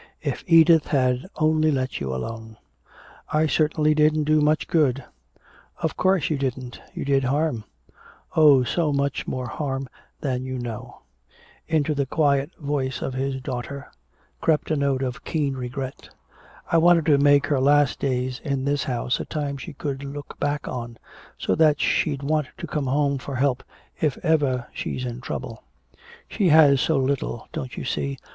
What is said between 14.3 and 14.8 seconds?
crept a